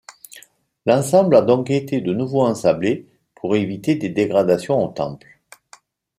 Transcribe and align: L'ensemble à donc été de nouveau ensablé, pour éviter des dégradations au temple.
L'ensemble 0.87 1.35
à 1.35 1.43
donc 1.43 1.69
été 1.69 2.01
de 2.01 2.11
nouveau 2.11 2.41
ensablé, 2.41 3.05
pour 3.35 3.55
éviter 3.55 3.93
des 3.93 4.09
dégradations 4.09 4.83
au 4.83 4.87
temple. 4.91 5.27